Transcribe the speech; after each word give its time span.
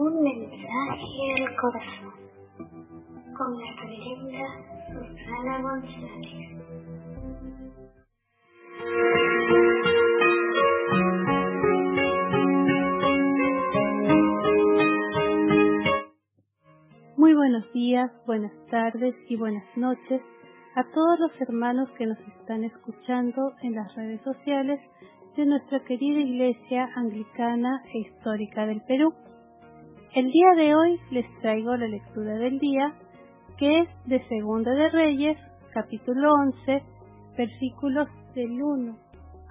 Un 0.00 0.22
mensaje 0.22 1.44
al 1.44 1.56
corazón. 1.56 2.14
Con 3.36 3.58
la 3.60 3.66
reverenda 3.82 4.46
Susana 4.94 5.60
González. 5.60 6.40
Muy 17.18 17.34
buenos 17.34 17.70
días, 17.74 18.10
buenas 18.26 18.52
tardes 18.70 19.14
y 19.28 19.36
buenas 19.36 19.64
noches 19.76 20.22
a 20.76 20.84
todos 20.94 21.20
los 21.20 21.40
hermanos 21.42 21.90
que 21.98 22.06
nos 22.06 22.18
están 22.20 22.64
escuchando 22.64 23.52
en 23.60 23.74
las 23.74 23.94
redes 23.96 24.22
sociales 24.22 24.80
de 25.36 25.44
nuestra 25.44 25.80
querida 25.80 26.20
Iglesia 26.20 26.88
Anglicana 26.96 27.82
e 27.92 27.98
Histórica 27.98 28.64
del 28.64 28.80
Perú. 28.88 29.12
El 30.12 30.32
día 30.32 30.54
de 30.56 30.74
hoy 30.74 31.00
les 31.12 31.38
traigo 31.38 31.76
la 31.76 31.86
lectura 31.86 32.34
del 32.34 32.58
día, 32.58 32.94
que 33.56 33.78
es 33.78 33.88
de 34.06 34.20
Segunda 34.26 34.72
de 34.72 34.88
Reyes, 34.88 35.38
capítulo 35.72 36.34
11, 36.34 36.82
versículos 37.38 38.08
del 38.34 38.60
1 38.60 38.96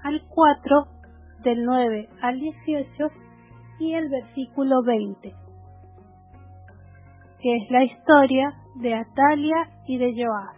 al 0.04 0.22
4, 0.28 0.88
del 1.44 1.64
9 1.64 2.10
al 2.22 2.42
18 2.42 3.08
y 3.80 3.94
el 3.94 4.10
versículo 4.10 4.84
20, 4.84 5.34
que 7.42 7.56
es 7.56 7.72
la 7.72 7.86
historia 7.86 8.54
de 8.82 8.96
Atalia 8.96 9.70
y 9.88 9.98
de 9.98 10.14
Joab. 10.14 10.56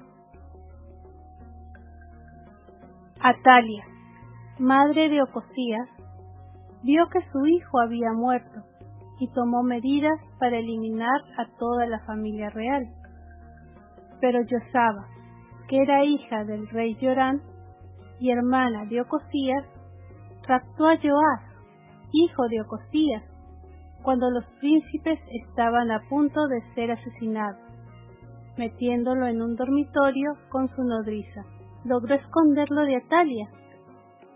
Atalia, 3.22 3.86
madre 4.58 5.10
de 5.10 5.22
Ocosías, 5.22 5.90
vio 6.82 7.08
que 7.10 7.22
su 7.32 7.46
hijo 7.46 7.80
había 7.80 8.14
muerto 8.14 8.71
y 9.22 9.28
tomó 9.30 9.64
medidas 9.64 10.20
para 10.40 10.58
eliminar 10.58 11.22
a 11.38 11.46
toda 11.58 11.86
la 11.86 12.00
familia 12.00 12.50
real. 12.50 12.88
Pero 14.20 14.42
Yosaba, 14.42 15.06
que 15.70 15.82
era 15.82 16.04
hija 16.04 16.44
del 16.44 16.68
rey 16.68 16.96
Yorán 16.96 17.42
y 18.20 18.32
hermana 18.32 18.86
de 18.86 19.00
Ocosías, 19.00 19.66
raptó 20.48 20.88
a 20.88 20.98
Joás, 20.98 21.42
hijo 22.12 22.48
de 22.50 22.62
Ocosías, 22.62 23.24
cuando 24.02 24.30
los 24.32 24.44
príncipes 24.60 25.20
estaban 25.48 25.92
a 25.92 26.02
punto 26.10 26.48
de 26.48 26.62
ser 26.74 26.92
asesinados, 26.92 27.62
metiéndolo 28.58 29.28
en 29.28 29.42
un 29.42 29.56
dormitorio 29.56 30.34
con 30.50 30.68
su 30.76 30.84
nodriza 30.84 31.46
logró 31.84 32.16
esconderlo 32.16 32.82
de 32.82 32.98
Atalia, 32.98 33.50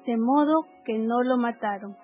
de 0.05 0.17
modo 0.17 0.65
que 0.83 0.97
no 0.97 1.21
lo 1.23 1.38
mataron. 1.38 1.95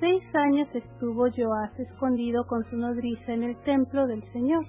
Seis 0.00 0.24
años 0.34 0.68
estuvo 0.74 1.28
Joás 1.30 1.78
escondido 1.78 2.46
con 2.46 2.64
su 2.64 2.76
nodriza 2.76 3.32
en 3.32 3.44
el 3.44 3.56
templo 3.62 4.06
del 4.06 4.24
Señor, 4.32 4.66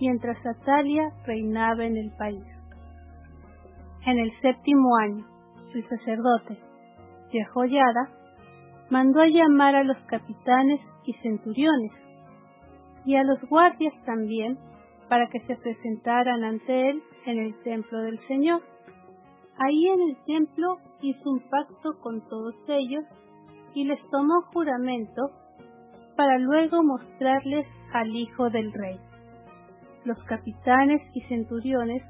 mientras 0.00 0.38
Atalia 0.46 1.12
reinaba 1.26 1.84
en 1.84 1.96
el 1.98 2.10
país. 2.16 2.44
En 4.06 4.18
el 4.18 4.32
séptimo 4.40 4.96
año, 4.96 5.26
el 5.74 5.86
sacerdote, 5.88 6.58
Jehoiada, 7.30 8.08
mandó 8.88 9.20
a 9.20 9.26
llamar 9.26 9.74
a 9.74 9.84
los 9.84 9.98
capitanes 10.06 10.80
y 11.04 11.12
centuriones, 11.22 11.92
y 13.04 13.16
a 13.16 13.24
los 13.24 13.40
guardias 13.42 13.94
también, 14.06 14.58
para 15.10 15.28
que 15.28 15.40
se 15.40 15.56
presentaran 15.56 16.44
ante 16.44 16.90
él 16.90 17.02
en 17.26 17.38
el 17.40 17.62
templo 17.62 17.98
del 18.02 18.18
Señor. 18.26 18.62
Ahí 19.58 19.88
en 19.88 20.00
el 20.08 20.16
templo 20.24 20.78
hizo 21.02 21.30
un 21.30 21.40
pacto 21.50 22.00
con 22.00 22.26
todos 22.28 22.54
ellos 22.68 23.04
y 23.74 23.84
les 23.84 24.00
tomó 24.10 24.42
juramento 24.52 25.30
para 26.16 26.38
luego 26.38 26.82
mostrarles 26.82 27.66
al 27.92 28.14
Hijo 28.14 28.50
del 28.50 28.72
Rey. 28.72 29.00
Los 30.04 30.18
capitanes 30.24 31.02
y 31.14 31.20
centuriones 31.22 32.02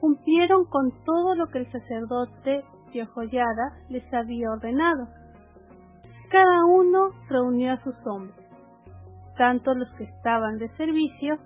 cumplieron 0.00 0.64
con 0.66 0.92
todo 1.04 1.34
lo 1.34 1.46
que 1.48 1.58
el 1.58 1.72
sacerdote 1.72 2.64
Jehoiada 2.92 3.76
les 3.88 4.12
había 4.12 4.50
ordenado. 4.50 5.08
Cada 6.30 6.64
uno 6.66 7.10
reunió 7.28 7.72
a 7.72 7.82
sus 7.82 7.94
hombres, 8.06 8.46
tanto 9.36 9.74
los 9.74 9.90
que 9.94 10.04
estaban 10.04 10.58
de 10.58 10.68
servicio 10.76 11.38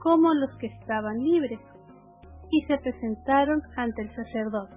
como 0.00 0.34
los 0.34 0.50
que 0.58 0.66
estaban 0.66 1.18
libres, 1.18 1.60
y 2.50 2.62
se 2.66 2.76
presentaron 2.78 3.62
ante 3.76 4.02
el 4.02 4.14
sacerdote. 4.14 4.74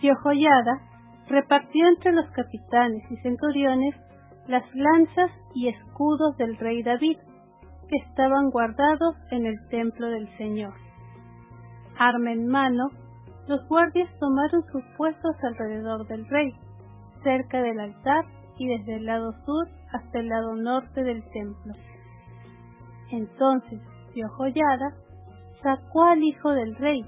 Jehoiada 0.00 0.91
repartió 1.28 1.86
entre 1.88 2.12
los 2.12 2.28
capitanes 2.30 3.02
y 3.10 3.16
centuriones 3.18 3.94
las 4.48 4.64
lanzas 4.74 5.30
y 5.54 5.68
escudos 5.68 6.36
del 6.36 6.56
rey 6.56 6.82
David, 6.82 7.18
que 7.88 7.96
estaban 8.08 8.50
guardados 8.50 9.16
en 9.30 9.46
el 9.46 9.68
templo 9.68 10.08
del 10.08 10.28
Señor. 10.36 10.74
Arma 11.98 12.32
en 12.32 12.48
mano, 12.48 12.90
los 13.46 13.66
guardias 13.68 14.08
tomaron 14.18 14.64
sus 14.72 14.82
puestos 14.96 15.36
alrededor 15.42 16.06
del 16.06 16.26
rey, 16.28 16.54
cerca 17.22 17.62
del 17.62 17.78
altar 17.78 18.24
y 18.58 18.66
desde 18.66 18.96
el 18.96 19.06
lado 19.06 19.32
sur 19.44 19.68
hasta 19.92 20.18
el 20.18 20.28
lado 20.28 20.54
norte 20.56 21.02
del 21.02 21.22
templo. 21.30 21.74
Entonces 23.10 23.80
Jehoiada 24.14 24.94
sacó 25.62 26.04
al 26.04 26.22
hijo 26.22 26.50
del 26.50 26.74
rey, 26.76 27.04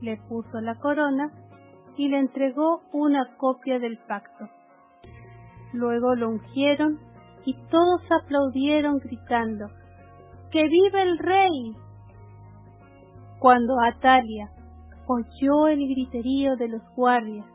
le 0.00 0.16
puso 0.28 0.60
la 0.60 0.74
corona 0.76 1.30
y 1.96 2.08
le 2.08 2.18
entregó 2.18 2.82
una 2.92 3.36
copia 3.36 3.78
del 3.78 3.98
pacto. 4.06 4.48
Luego 5.72 6.14
lo 6.14 6.28
ungieron 6.28 6.98
y 7.44 7.54
todos 7.70 8.02
aplaudieron 8.10 8.98
gritando, 8.98 9.68
¡Que 10.50 10.68
vive 10.68 11.02
el 11.02 11.18
rey! 11.18 11.76
Cuando 13.38 13.80
Atalia 13.80 14.50
oyó 15.06 15.66
el 15.68 15.78
griterío 15.78 16.56
de 16.56 16.68
los 16.68 16.82
guardias 16.94 17.46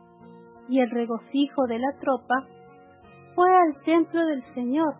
y 0.68 0.80
el 0.82 0.90
regocijo 0.90 1.66
de 1.68 1.80
la 1.80 1.94
tropa, 2.00 2.46
fue 3.36 3.50
al 3.56 3.82
templo 3.84 4.26
del 4.26 4.44
Señor, 4.54 4.96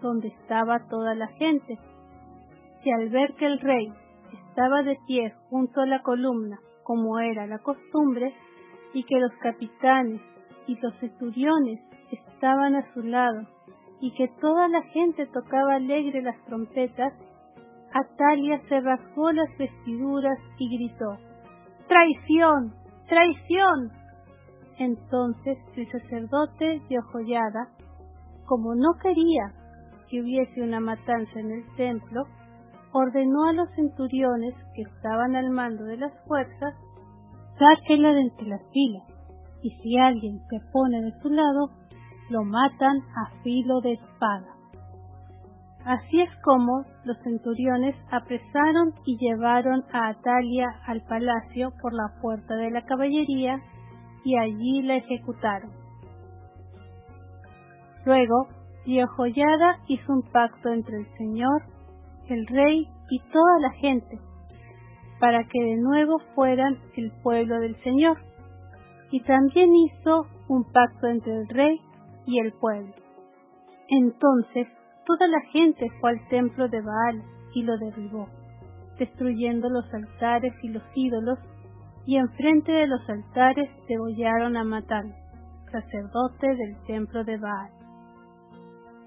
donde 0.00 0.28
estaba 0.28 0.86
toda 0.88 1.14
la 1.14 1.26
gente, 1.28 1.78
y 2.84 2.90
al 2.92 3.08
ver 3.08 3.34
que 3.34 3.46
el 3.46 3.58
rey 3.58 3.92
estaba 4.48 4.82
de 4.82 4.96
pie 5.06 5.34
junto 5.50 5.80
a 5.80 5.86
la 5.86 6.02
columna, 6.02 6.60
como 6.84 7.18
era 7.18 7.46
la 7.46 7.58
costumbre, 7.58 8.32
y 8.94 9.04
que 9.04 9.18
los 9.18 9.32
capitanes 9.42 10.20
y 10.66 10.76
los 10.80 10.94
centuriones 11.00 11.80
estaban 12.10 12.76
a 12.76 12.92
su 12.94 13.02
lado, 13.02 13.46
y 14.00 14.12
que 14.14 14.28
toda 14.40 14.68
la 14.68 14.82
gente 14.82 15.26
tocaba 15.26 15.74
alegre 15.74 16.22
las 16.22 16.38
trompetas, 16.44 17.12
Atalia 17.92 18.60
se 18.68 18.80
rasgó 18.80 19.32
las 19.32 19.48
vestiduras 19.58 20.38
y 20.58 20.76
gritó, 20.76 21.16
¡Traición! 21.88 22.74
¡Traición! 23.08 23.90
Entonces 24.78 25.58
el 25.74 25.90
sacerdote 25.90 26.82
de 26.88 26.98
Ojollada, 26.98 27.68
como 28.46 28.74
no 28.74 28.92
quería 29.02 29.52
que 30.08 30.22
hubiese 30.22 30.62
una 30.62 30.80
matanza 30.80 31.40
en 31.40 31.50
el 31.50 31.76
templo, 31.76 32.24
ordenó 32.92 33.44
a 33.48 33.52
los 33.52 33.70
centuriones 33.74 34.54
que 34.74 34.82
estaban 34.82 35.34
al 35.34 35.50
mando 35.50 35.84
de 35.84 35.96
las 35.96 36.12
fuerzas, 36.26 36.74
sáquela 37.58 38.12
de 38.12 38.20
entre 38.20 38.46
las 38.46 38.62
filas, 38.72 39.04
y 39.62 39.70
si 39.82 39.96
alguien 39.98 40.40
se 40.48 40.60
pone 40.72 41.02
de 41.02 41.12
su 41.20 41.28
lado, 41.28 41.70
lo 42.30 42.44
matan 42.44 42.98
a 43.16 43.42
filo 43.42 43.80
de 43.80 43.92
espada. 43.92 44.54
Así 45.84 46.20
es 46.20 46.30
como 46.42 46.84
los 47.04 47.16
centuriones 47.22 47.96
apresaron 48.10 48.92
y 49.06 49.16
llevaron 49.16 49.84
a 49.92 50.08
Atalia 50.08 50.68
al 50.86 51.02
palacio 51.02 51.72
por 51.80 51.94
la 51.94 52.20
puerta 52.20 52.54
de 52.56 52.70
la 52.70 52.82
caballería 52.82 53.60
y 54.24 54.36
allí 54.36 54.82
la 54.82 54.96
ejecutaron. 54.96 55.70
Luego, 58.04 58.48
Jehoiada 58.84 59.78
hizo 59.86 60.12
un 60.12 60.22
pacto 60.30 60.70
entre 60.70 60.98
el 60.98 61.06
Señor 61.16 61.62
el 62.28 62.46
rey 62.46 62.86
y 63.10 63.20
toda 63.32 63.60
la 63.60 63.70
gente, 63.70 64.18
para 65.20 65.44
que 65.44 65.60
de 65.60 65.76
nuevo 65.76 66.18
fueran 66.34 66.78
el 66.96 67.10
pueblo 67.22 67.58
del 67.60 67.76
Señor. 67.82 68.18
Y 69.10 69.20
también 69.22 69.70
hizo 69.74 70.26
un 70.48 70.64
pacto 70.64 71.06
entre 71.06 71.32
el 71.32 71.48
rey 71.48 71.80
y 72.26 72.40
el 72.40 72.52
pueblo. 72.52 72.94
Entonces 73.88 74.68
toda 75.06 75.26
la 75.26 75.40
gente 75.52 75.88
fue 76.00 76.10
al 76.10 76.28
templo 76.28 76.68
de 76.68 76.82
Baal 76.82 77.22
y 77.54 77.62
lo 77.62 77.78
derribó, 77.78 78.28
destruyendo 78.98 79.70
los 79.70 79.92
altares 79.94 80.52
y 80.62 80.68
los 80.68 80.82
ídolos, 80.94 81.38
y 82.04 82.16
enfrente 82.16 82.72
de 82.72 82.86
los 82.86 83.08
altares 83.08 83.70
degollaron 83.86 84.56
a 84.56 84.64
Matán, 84.64 85.14
sacerdote 85.70 86.46
del 86.46 86.76
templo 86.86 87.24
de 87.24 87.38
Baal. 87.38 87.70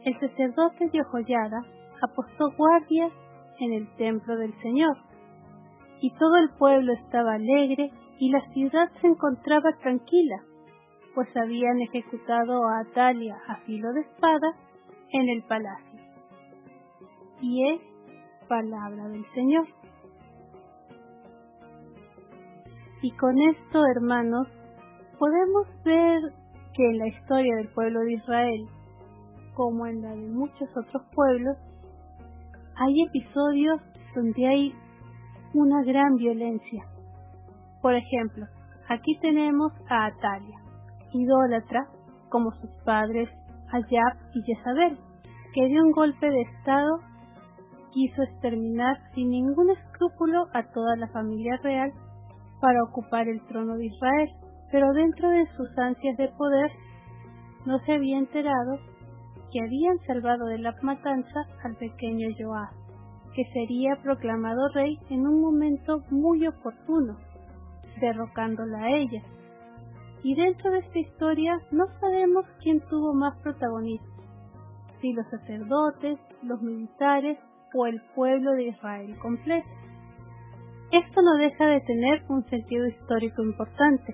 El 0.03 0.19
sacerdote 0.19 0.89
de 0.91 1.01
Ojoyada 1.01 1.63
apostó 2.01 2.51
guardias 2.57 3.11
en 3.59 3.73
el 3.73 3.95
templo 3.97 4.35
del 4.35 4.53
Señor. 4.61 4.97
Y 6.01 6.11
todo 6.11 6.37
el 6.37 6.49
pueblo 6.57 6.93
estaba 6.93 7.35
alegre 7.35 7.91
y 8.19 8.29
la 8.31 8.41
ciudad 8.53 8.91
se 9.01 9.07
encontraba 9.07 9.71
tranquila, 9.81 10.43
pues 11.13 11.29
habían 11.37 11.79
ejecutado 11.81 12.67
a 12.67 12.79
Atalia 12.79 13.37
a 13.47 13.55
filo 13.57 13.93
de 13.93 14.01
espada 14.01 14.55
en 15.11 15.29
el 15.29 15.43
palacio. 15.43 15.99
Y 17.41 17.69
es 17.69 17.81
palabra 18.47 19.07
del 19.09 19.25
Señor. 19.33 19.67
Y 23.01 23.11
con 23.11 23.39
esto, 23.39 23.85
hermanos, 23.95 24.47
podemos 25.17 25.67
ver 25.83 26.33
que 26.75 26.89
en 26.89 26.97
la 26.99 27.07
historia 27.07 27.55
del 27.55 27.69
pueblo 27.69 27.99
de 28.01 28.13
Israel, 28.13 28.67
como 29.55 29.87
en 29.87 30.01
la 30.01 30.11
de 30.11 30.27
muchos 30.27 30.69
otros 30.75 31.03
pueblos, 31.13 31.57
hay 32.75 33.03
episodios 33.07 33.81
donde 34.15 34.47
hay 34.47 34.75
una 35.53 35.83
gran 35.83 36.15
violencia. 36.15 36.85
Por 37.81 37.95
ejemplo, 37.95 38.45
aquí 38.89 39.17
tenemos 39.19 39.73
a 39.89 40.05
Atalia, 40.05 40.59
idólatra, 41.13 41.87
como 42.29 42.51
sus 42.51 42.69
padres 42.85 43.29
Ayab 43.71 44.17
y 44.33 44.41
Jezabel, 44.43 44.97
que 45.53 45.67
de 45.67 45.81
un 45.81 45.91
golpe 45.91 46.29
de 46.29 46.41
estado 46.41 46.99
quiso 47.91 48.23
exterminar 48.23 48.97
sin 49.13 49.29
ningún 49.29 49.69
escrúpulo 49.69 50.47
a 50.53 50.63
toda 50.71 50.95
la 50.95 51.07
familia 51.09 51.57
real 51.57 51.91
para 52.61 52.83
ocupar 52.83 53.27
el 53.27 53.41
trono 53.47 53.75
de 53.75 53.87
Israel, 53.87 54.29
pero 54.71 54.93
dentro 54.93 55.29
de 55.29 55.45
sus 55.57 55.77
ansias 55.77 56.15
de 56.17 56.29
poder 56.29 56.71
no 57.65 57.79
se 57.79 57.93
había 57.93 58.17
enterado 58.17 58.79
que 59.51 59.59
habían 59.61 59.99
salvado 60.07 60.45
de 60.45 60.59
la 60.59 60.73
matanza 60.81 61.41
al 61.63 61.75
pequeño 61.75 62.29
Joab, 62.39 62.69
que 63.35 63.45
sería 63.53 63.95
proclamado 64.01 64.67
rey 64.69 64.99
en 65.09 65.25
un 65.25 65.41
momento 65.41 66.03
muy 66.09 66.45
oportuno, 66.47 67.17
derrocándola 67.99 68.83
a 68.83 68.97
ella. 68.97 69.21
Y 70.23 70.35
dentro 70.35 70.71
de 70.71 70.79
esta 70.79 70.99
historia 70.99 71.59
no 71.71 71.87
sabemos 71.99 72.45
quién 72.61 72.81
tuvo 72.89 73.13
más 73.13 73.35
protagonismo, 73.41 74.07
si 74.99 75.13
los 75.13 75.27
sacerdotes, 75.29 76.19
los 76.43 76.61
militares 76.61 77.39
o 77.73 77.87
el 77.87 78.01
pueblo 78.15 78.51
de 78.51 78.67
Israel 78.67 79.17
completo. 79.19 79.67
Esto 80.91 81.21
no 81.21 81.37
deja 81.37 81.65
de 81.67 81.81
tener 81.81 82.23
un 82.27 82.43
sentido 82.49 82.85
histórico 82.85 83.41
importante, 83.41 84.13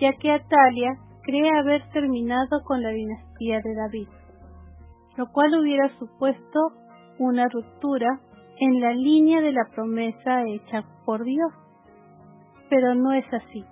ya 0.00 0.12
que 0.20 0.30
Atalia 0.30 0.98
cree 1.22 1.50
haber 1.58 1.82
terminado 1.90 2.62
con 2.64 2.80
la 2.80 2.90
dinastía 2.90 3.60
de 3.60 3.74
David, 3.74 4.08
lo 5.16 5.26
cual 5.32 5.58
hubiera 5.58 5.88
supuesto 5.98 6.60
una 7.18 7.48
ruptura 7.48 8.20
en 8.58 8.80
la 8.80 8.92
línea 8.92 9.40
de 9.40 9.52
la 9.52 9.64
promesa 9.74 10.44
hecha 10.46 10.84
por 11.04 11.24
Dios. 11.24 11.52
Pero 12.68 12.94
no 12.94 13.12
es 13.12 13.24
así. 13.32 13.64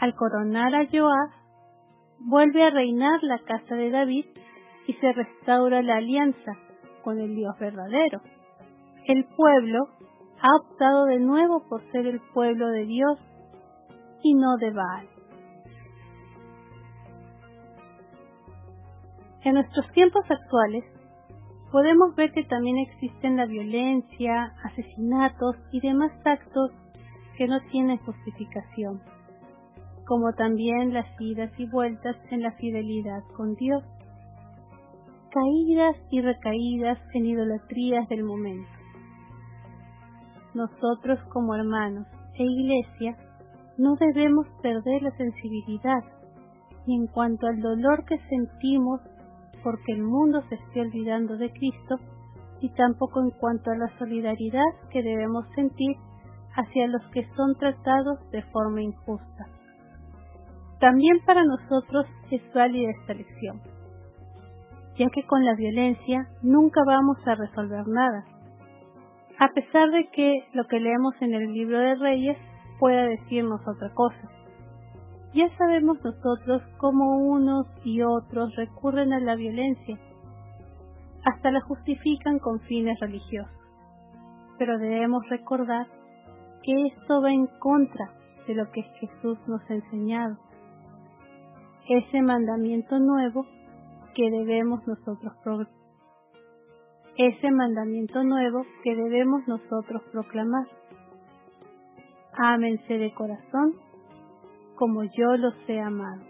Al 0.00 0.14
coronar 0.14 0.74
a 0.74 0.86
Joab, 0.86 1.30
vuelve 2.20 2.64
a 2.64 2.70
reinar 2.70 3.22
la 3.22 3.38
casa 3.38 3.74
de 3.74 3.90
David 3.90 4.26
y 4.86 4.94
se 4.94 5.12
restaura 5.12 5.82
la 5.82 5.96
alianza 5.96 6.52
con 7.02 7.18
el 7.18 7.34
Dios 7.34 7.58
verdadero. 7.58 8.20
El 9.04 9.24
pueblo 9.36 9.88
ha 10.40 10.56
optado 10.56 11.06
de 11.06 11.18
nuevo 11.18 11.64
por 11.68 11.82
ser 11.90 12.06
el 12.06 12.20
pueblo 12.32 12.68
de 12.68 12.84
Dios 12.84 13.18
y 14.22 14.34
no 14.34 14.56
de 14.56 14.70
Baal. 14.70 15.08
En 19.44 19.54
nuestros 19.54 19.90
tiempos 19.92 20.24
actuales, 20.30 20.84
podemos 21.70 22.14
ver 22.16 22.32
que 22.32 22.44
también 22.44 22.78
existen 22.78 23.36
la 23.36 23.46
violencia, 23.46 24.54
asesinatos 24.64 25.56
y 25.70 25.80
demás 25.80 26.12
actos 26.24 26.72
que 27.36 27.46
no 27.46 27.60
tienen 27.70 27.98
justificación, 27.98 29.00
como 30.06 30.32
también 30.32 30.92
las 30.92 31.06
idas 31.20 31.50
y 31.58 31.66
vueltas 31.66 32.16
en 32.30 32.42
la 32.42 32.52
fidelidad 32.52 33.22
con 33.36 33.54
Dios, 33.54 33.84
caídas 35.30 35.96
y 36.10 36.20
recaídas 36.22 36.98
en 37.14 37.26
idolatrías 37.26 38.08
del 38.08 38.24
momento. 38.24 38.70
Nosotros 40.54 41.20
como 41.28 41.54
hermanos 41.54 42.06
e 42.34 42.42
iglesia 42.42 43.16
no 43.76 43.94
debemos 43.96 44.46
perder 44.62 45.02
la 45.02 45.16
sensibilidad 45.16 46.02
y 46.86 46.96
en 46.96 47.06
cuanto 47.06 47.46
al 47.46 47.60
dolor 47.60 48.04
que 48.06 48.18
sentimos 48.28 49.00
porque 49.62 49.92
el 49.92 50.02
mundo 50.02 50.42
se 50.48 50.56
esté 50.56 50.80
olvidando 50.80 51.36
de 51.36 51.50
Cristo, 51.50 51.98
y 52.60 52.70
tampoco 52.70 53.20
en 53.20 53.30
cuanto 53.30 53.70
a 53.70 53.76
la 53.76 53.88
solidaridad 53.98 54.64
que 54.90 55.02
debemos 55.02 55.46
sentir 55.54 55.96
hacia 56.56 56.88
los 56.88 57.02
que 57.12 57.24
son 57.36 57.54
tratados 57.56 58.18
de 58.30 58.42
forma 58.42 58.82
injusta. 58.82 59.46
También 60.80 61.20
para 61.24 61.44
nosotros 61.44 62.06
es 62.30 62.42
válida 62.52 62.90
esta 63.00 63.14
lección, 63.14 63.60
ya 64.96 65.08
que 65.10 65.24
con 65.24 65.44
la 65.44 65.54
violencia 65.54 66.28
nunca 66.42 66.80
vamos 66.86 67.18
a 67.26 67.34
resolver 67.34 67.86
nada, 67.86 68.24
a 69.38 69.48
pesar 69.52 69.90
de 69.90 70.08
que 70.10 70.44
lo 70.52 70.66
que 70.66 70.80
leemos 70.80 71.14
en 71.20 71.34
el 71.34 71.52
libro 71.52 71.78
de 71.78 71.94
Reyes 71.94 72.38
pueda 72.80 73.04
decirnos 73.04 73.60
otra 73.68 73.90
cosa. 73.94 74.37
Ya 75.34 75.48
sabemos 75.56 75.98
nosotros 76.02 76.62
cómo 76.78 77.18
unos 77.18 77.66
y 77.84 78.02
otros 78.02 78.54
recurren 78.56 79.12
a 79.12 79.20
la 79.20 79.36
violencia, 79.36 79.98
hasta 81.24 81.50
la 81.50 81.60
justifican 81.60 82.38
con 82.38 82.60
fines 82.60 82.98
religiosos. 83.00 83.52
Pero 84.58 84.78
debemos 84.78 85.28
recordar 85.28 85.86
que 86.62 86.86
esto 86.86 87.22
va 87.22 87.32
en 87.32 87.46
contra 87.58 88.10
de 88.46 88.54
lo 88.54 88.70
que 88.72 88.82
Jesús 88.82 89.38
nos 89.46 89.60
ha 89.70 89.74
enseñado. 89.74 90.36
Ese 91.88 92.22
mandamiento 92.22 92.98
nuevo 92.98 93.46
que 94.14 94.30
debemos 94.30 94.86
nosotros 94.86 95.34
ese 97.18 97.50
mandamiento 97.50 98.22
nuevo 98.22 98.64
que 98.84 98.94
debemos 98.94 99.42
nosotros 99.48 100.02
proclamar. 100.12 100.68
Ámense 102.32 102.94
de 102.96 103.12
corazón 103.12 103.74
como 104.78 105.02
yo 105.02 105.36
los 105.36 105.54
he 105.66 105.80
amado. 105.80 106.22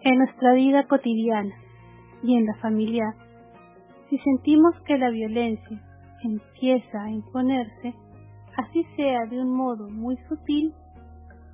En 0.00 0.18
nuestra 0.18 0.52
vida 0.54 0.84
cotidiana 0.88 1.54
y 2.24 2.36
en 2.36 2.44
la 2.44 2.54
familiar, 2.56 3.14
si 4.10 4.18
sentimos 4.18 4.74
que 4.84 4.98
la 4.98 5.10
violencia 5.10 5.80
empieza 6.24 7.04
a 7.04 7.10
imponerse, 7.10 7.94
así 8.56 8.84
sea 8.96 9.26
de 9.26 9.40
un 9.40 9.56
modo 9.56 9.88
muy 9.90 10.16
sutil, 10.28 10.74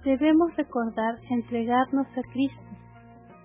debemos 0.02 0.56
recordar 0.56 1.18
entregarnos 1.28 2.06
a 2.16 2.22
Cristo 2.32 2.62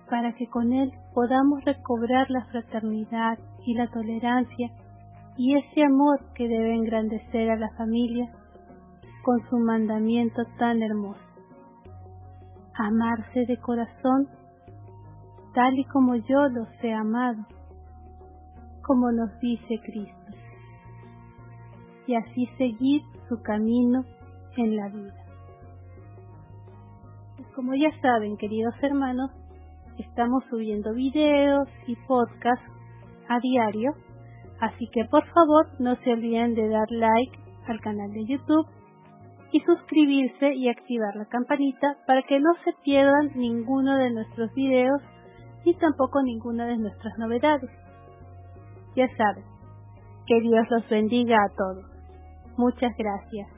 para 0.08 0.32
que 0.34 0.46
con 0.46 0.72
Él 0.72 0.90
podamos 1.12 1.62
recobrar 1.64 2.30
la 2.30 2.46
fraternidad 2.46 3.38
y 3.66 3.74
la 3.74 3.90
tolerancia 3.90 4.70
y 5.36 5.54
ese 5.58 5.84
amor 5.84 6.20
que 6.34 6.48
debe 6.48 6.74
engrandecer 6.74 7.50
a 7.50 7.56
la 7.56 7.68
familia 7.76 8.30
con 9.22 9.40
su 9.50 9.58
mandamiento 9.58 10.44
tan 10.58 10.82
hermoso 10.82 11.33
amarse 12.74 13.46
de 13.46 13.56
corazón, 13.58 14.28
tal 15.54 15.78
y 15.78 15.84
como 15.84 16.16
yo 16.16 16.48
los 16.48 16.68
he 16.82 16.92
amado, 16.92 17.44
como 18.82 19.12
nos 19.12 19.38
dice 19.40 19.80
Cristo, 19.84 20.32
y 22.06 22.14
así 22.16 22.46
seguir 22.58 23.02
su 23.28 23.40
camino 23.42 24.04
en 24.56 24.76
la 24.76 24.88
vida. 24.88 25.14
Como 27.54 27.74
ya 27.74 27.90
saben, 28.00 28.36
queridos 28.36 28.74
hermanos, 28.82 29.30
estamos 29.98 30.44
subiendo 30.50 30.92
videos 30.92 31.68
y 31.86 31.94
podcasts 32.06 32.66
a 33.28 33.38
diario, 33.38 33.92
así 34.60 34.88
que 34.92 35.04
por 35.04 35.24
favor 35.26 35.68
no 35.78 35.94
se 35.96 36.12
olviden 36.12 36.54
de 36.54 36.68
dar 36.68 36.90
like 36.90 37.38
al 37.68 37.80
canal 37.80 38.10
de 38.10 38.26
YouTube 38.26 38.66
y 39.54 39.60
suscribirse 39.60 40.52
y 40.52 40.68
activar 40.68 41.14
la 41.14 41.26
campanita 41.26 41.96
para 42.08 42.22
que 42.24 42.40
no 42.40 42.54
se 42.64 42.72
pierdan 42.82 43.30
ninguno 43.36 43.96
de 43.96 44.10
nuestros 44.10 44.52
videos 44.52 45.00
ni 45.64 45.74
tampoco 45.74 46.20
ninguna 46.24 46.66
de 46.66 46.76
nuestras 46.76 47.16
novedades. 47.18 47.70
Ya 48.96 49.06
saben, 49.16 49.44
que 50.26 50.40
Dios 50.40 50.66
los 50.70 50.88
bendiga 50.88 51.36
a 51.36 51.54
todos. 51.56 51.86
Muchas 52.56 52.90
gracias. 52.98 53.48